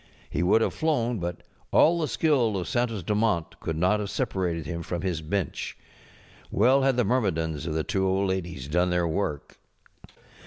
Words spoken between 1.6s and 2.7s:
all the skill of